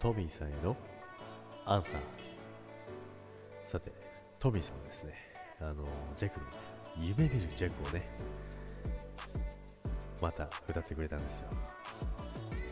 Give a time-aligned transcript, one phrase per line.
[0.00, 0.74] トミーさんへの
[1.66, 2.00] アンサー。
[3.66, 3.92] さて
[4.38, 5.12] トミーさんはですね
[5.60, 5.84] あの
[6.16, 6.46] ジャックの
[6.98, 8.08] 夢見るジャックをね
[10.22, 11.50] また歌ってくれたんですよ。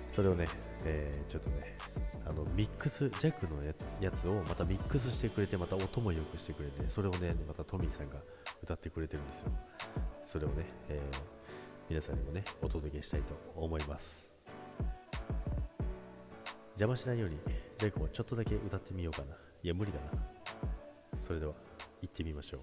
[0.09, 0.46] それをね、
[0.86, 1.77] えー、ちょっとね
[2.27, 3.62] あのミックスジャックの
[4.00, 8.16] やつをまたミックスしてくれてまた音も良くしてくれてそれをねまたトミーさんが
[8.62, 9.52] 歌ってくれてるんですよ
[10.24, 11.18] それをね、えー、
[11.90, 14.38] 皆さんにもねお届けしたいと思います
[16.78, 17.37] 邪魔しないように
[17.77, 19.34] ジャックもちょっとだけ歌ってみようかな。
[19.64, 20.12] いや無理だな。
[21.18, 21.52] それでは
[22.01, 22.60] 行ってみましょう。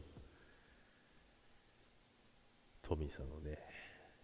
[2.82, 3.60] トミーさんのね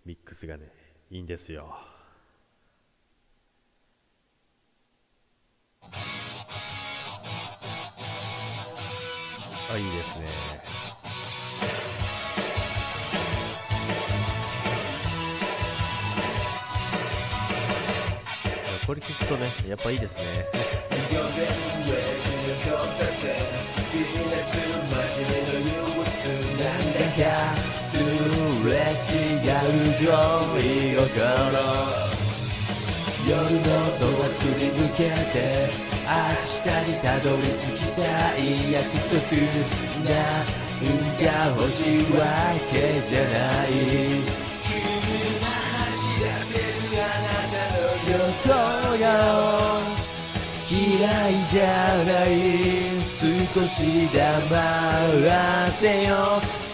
[0.05, 0.72] ミックスがね
[1.09, 1.76] いいんですよ。
[5.81, 5.88] あ
[9.78, 10.70] いいですね。
[18.92, 20.23] これ聞くとねやっぱいいですね。
[20.25, 20.31] な
[26.67, 27.08] んだか
[27.88, 27.95] す
[28.67, 30.12] れ違うよ
[30.59, 31.23] い心。
[33.30, 33.47] 夜の
[33.97, 35.72] ドアすり抜けて
[36.03, 39.23] 明日にたどり着きたい約束。
[40.03, 40.14] なん
[41.16, 41.23] か
[41.62, 42.19] 欲しいわ
[42.69, 44.41] けじゃない。
[51.02, 51.66] 嫌いじゃ
[52.05, 52.30] ない。
[53.09, 53.25] 少
[53.66, 54.21] し黙
[55.67, 56.13] ってよ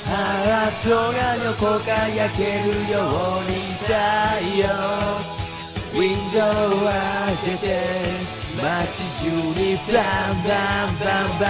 [0.03, 2.95] ハートが横輝けるよ
[3.39, 3.51] うに
[3.83, 3.87] 太
[4.57, 4.67] 陽
[5.93, 6.91] ウィンドウを開
[7.45, 7.69] けて
[8.57, 8.61] 街
[9.23, 9.61] 中に
[9.93, 9.95] バ
[10.33, 10.51] ンバ
[10.91, 11.43] ンバンバ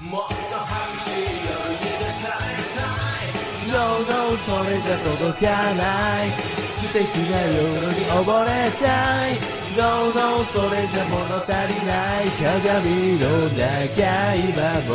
[0.00, 0.06] ン。
[0.08, 3.34] もっと激しい夜に出かれたい
[3.72, 3.76] No
[4.06, 5.82] No それじゃ届かな
[6.24, 6.26] い。
[6.70, 7.58] 素敵な夜
[7.92, 8.48] に溺れ
[8.80, 8.86] た
[9.30, 9.57] い。
[9.78, 14.90] No No それじゃ物足りない鏡の中今も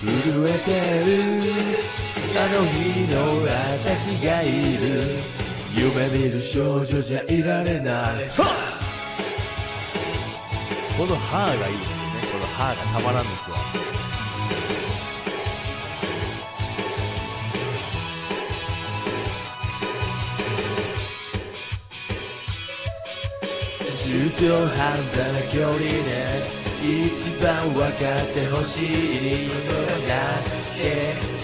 [0.00, 0.72] 震えて
[1.04, 1.12] る
[2.40, 5.20] あの日の私がいる
[5.74, 8.30] 夢見る少女じゃいられない。
[10.96, 12.32] この歯がいいですよね。
[12.32, 13.89] この歯がたまらんですよ
[23.96, 24.78] 中途半
[25.12, 29.50] 端な距離で一番分かってほしいの
[30.08, 30.12] だ
[30.76, 30.80] け。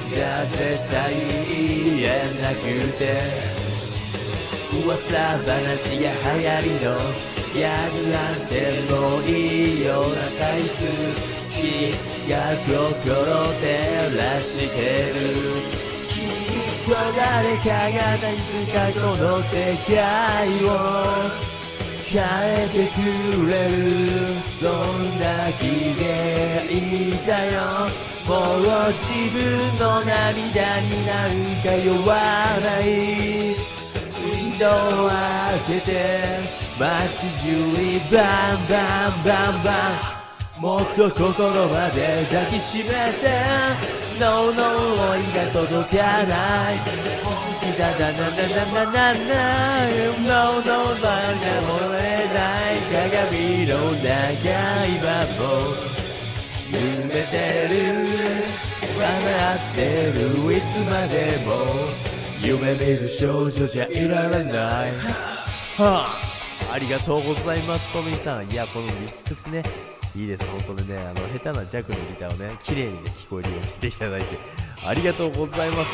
[0.08, 2.64] じゃ絶対言えなく
[2.98, 3.56] て。
[4.72, 6.86] 噂話や流行りの
[7.54, 8.52] ギャグなんて
[8.90, 9.30] もうい
[9.80, 9.88] いよ。
[10.00, 10.76] うなタイツ
[11.48, 11.54] 血
[12.30, 12.34] が
[12.64, 13.14] 心
[13.54, 13.64] 照
[14.16, 14.80] らして
[15.12, 15.18] る。
[16.08, 16.32] きっ
[16.84, 19.54] と誰かが大好かこの世
[19.86, 19.94] 界
[20.64, 21.55] を。
[22.18, 23.76] えてくれる。
[24.60, 25.62] そんな気
[25.94, 27.62] でいたよ。
[28.26, 31.30] もう自分の涙になん
[31.62, 32.16] か酔わ
[32.60, 32.84] ない
[33.50, 36.40] ウィンドを開けて
[36.76, 36.82] 街
[37.44, 38.16] 中にバ
[38.54, 38.74] ンバ
[39.08, 39.70] ンバンバ
[40.58, 40.60] ン。
[40.60, 43.76] もっと心まで抱きしめて。
[44.18, 47.25] No No 愛が届かない。
[47.76, 49.84] 本気だだなななななな
[50.18, 51.08] No No じゃ
[51.60, 51.98] もれ
[52.32, 52.40] な
[52.72, 54.08] い鏡の中
[54.86, 55.04] 今
[55.36, 55.44] も
[56.68, 57.74] 夢てる
[58.98, 59.04] 笑
[59.56, 59.78] って
[60.12, 60.18] る
[60.56, 61.14] いつまで
[61.44, 61.50] も
[62.40, 64.52] 夢見る少女じゃいられない。
[65.76, 66.06] はあ
[66.72, 67.92] ありがとうございます。
[67.92, 69.62] トミーさんいやこのミックスね
[70.16, 70.44] いいです。
[70.66, 74.65] 本当にねあの下手な弱のギターをね綺麗にね聞こえるようにしていただいて。
[74.84, 75.90] ありがとうございます。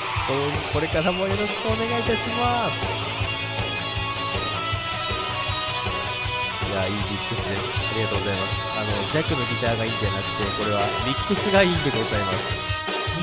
[0.72, 2.76] これからもよろしくお願いいたします。
[6.70, 7.90] いやいいミックスです。
[7.90, 8.66] ありがとうございます。
[8.78, 12.71] あのジャックのギターがいいんじゃなくてこれはミックスがいいんでございます。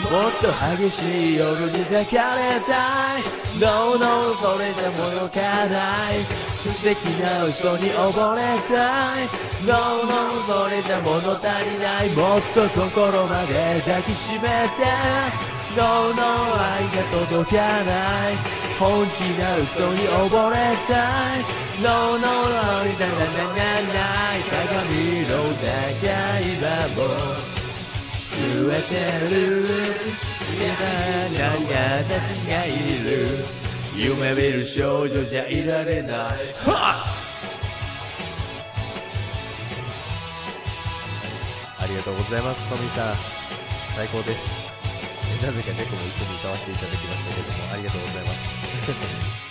[0.10, 3.60] もっと激しい夜に抱かれたい。
[3.62, 6.26] No No それじゃもよかない。
[6.58, 9.30] 素敵な嘘に溺れたい。
[9.68, 12.10] No No それじゃ物足りない。
[12.16, 14.50] もっと心まで抱きしめて。
[15.78, 16.24] No No
[16.58, 18.38] 愛が届かない。
[18.80, 20.56] 本気な嘘に溺れ
[20.88, 21.06] た
[21.38, 21.60] い。
[21.84, 26.10] No No それじゃなななない鏡の中
[26.42, 26.66] 今
[26.96, 27.59] も
[28.50, 28.96] えて
[29.30, 29.62] る
[31.38, 31.50] な
[32.04, 32.72] 私がい
[33.04, 33.46] る
[33.96, 36.16] 夢見る少女じゃいられない
[41.78, 43.16] ありがとうございますトミーさん
[43.96, 44.74] 最高です
[45.46, 49.49] なぜか猫も一緒に歌わせていただきましたけどもありがとうございます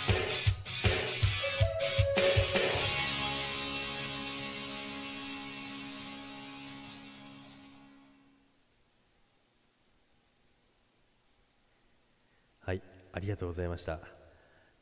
[13.19, 13.99] ありがとうございました。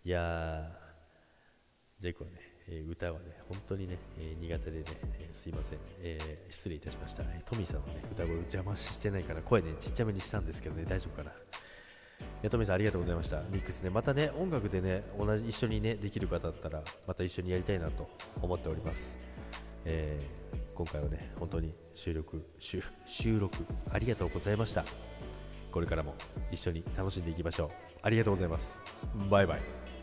[0.05, 2.35] いやージェイクはね、
[2.69, 4.85] え歌はね本当にね、え苦手でね、
[5.19, 11.31] えすいません、えー失礼いたしました、えトミーさんのね歌声を邪魔してないから声ねちっちゃめにしたんですけどね大丈夫かな。
[11.31, 11.33] い
[12.43, 13.41] やトミーさんありがとうございました。
[13.41, 18.07] ミックスねまたね音楽でね同じ一緒にねできる方だったらまた一緒にやりたいなと
[18.39, 19.17] 思っております。
[19.85, 22.83] えー今回はね本当に収録収
[23.39, 24.85] 録ありがとうございました。
[25.71, 26.15] これからも
[26.51, 27.69] 一緒に楽しんでいきましょう。
[28.01, 28.83] ありがとうございます。
[29.29, 29.96] バイバイ。